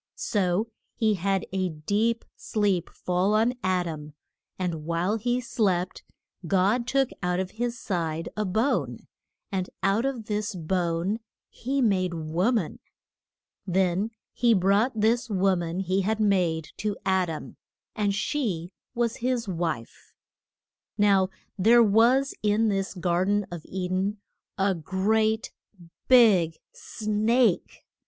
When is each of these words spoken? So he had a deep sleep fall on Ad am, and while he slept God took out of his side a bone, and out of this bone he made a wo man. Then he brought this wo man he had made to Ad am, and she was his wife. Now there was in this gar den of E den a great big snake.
So 0.15 0.71
he 0.95 1.13
had 1.13 1.45
a 1.51 1.69
deep 1.69 2.25
sleep 2.35 2.89
fall 2.89 3.35
on 3.35 3.53
Ad 3.63 3.85
am, 3.85 4.15
and 4.57 4.83
while 4.83 5.17
he 5.17 5.39
slept 5.39 6.01
God 6.47 6.87
took 6.87 7.11
out 7.21 7.39
of 7.39 7.51
his 7.51 7.79
side 7.79 8.27
a 8.35 8.43
bone, 8.43 9.05
and 9.51 9.69
out 9.83 10.03
of 10.07 10.25
this 10.25 10.55
bone 10.55 11.19
he 11.49 11.83
made 11.83 12.13
a 12.13 12.17
wo 12.17 12.51
man. 12.51 12.79
Then 13.67 14.09
he 14.33 14.55
brought 14.55 14.99
this 14.99 15.29
wo 15.29 15.55
man 15.55 15.81
he 15.81 16.01
had 16.01 16.19
made 16.19 16.69
to 16.77 16.97
Ad 17.05 17.29
am, 17.29 17.57
and 17.95 18.15
she 18.15 18.71
was 18.95 19.17
his 19.17 19.47
wife. 19.47 20.15
Now 20.97 21.29
there 21.59 21.83
was 21.83 22.33
in 22.41 22.69
this 22.69 22.95
gar 22.95 23.25
den 23.25 23.45
of 23.51 23.61
E 23.65 23.87
den 23.87 24.17
a 24.57 24.73
great 24.73 25.51
big 26.07 26.57
snake. 26.73 27.83